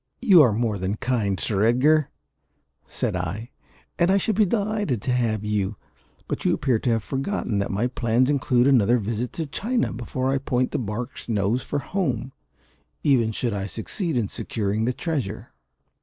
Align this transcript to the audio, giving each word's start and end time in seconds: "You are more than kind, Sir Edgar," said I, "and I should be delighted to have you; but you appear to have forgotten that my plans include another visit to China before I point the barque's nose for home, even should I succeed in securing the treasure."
"You 0.19 0.41
are 0.41 0.51
more 0.51 0.79
than 0.79 0.97
kind, 0.97 1.39
Sir 1.39 1.61
Edgar," 1.61 2.09
said 2.87 3.15
I, 3.15 3.51
"and 3.99 4.09
I 4.09 4.17
should 4.17 4.35
be 4.35 4.47
delighted 4.47 4.99
to 5.03 5.11
have 5.11 5.45
you; 5.45 5.75
but 6.27 6.43
you 6.43 6.55
appear 6.55 6.79
to 6.79 6.89
have 6.89 7.03
forgotten 7.03 7.59
that 7.59 7.69
my 7.69 7.85
plans 7.85 8.27
include 8.27 8.65
another 8.67 8.97
visit 8.97 9.31
to 9.33 9.45
China 9.45 9.93
before 9.93 10.31
I 10.31 10.39
point 10.39 10.71
the 10.71 10.79
barque's 10.79 11.29
nose 11.29 11.61
for 11.61 11.77
home, 11.77 12.31
even 13.03 13.31
should 13.31 13.53
I 13.53 13.67
succeed 13.67 14.17
in 14.17 14.27
securing 14.27 14.85
the 14.85 14.93
treasure." 14.93 15.51